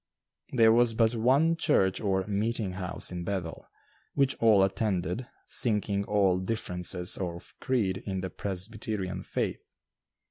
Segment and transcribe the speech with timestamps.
[0.51, 3.67] There was but one church or "meeting house" in Bethel,
[4.15, 9.61] which all attended, sinking all differences of creed in the Presbyterian faith.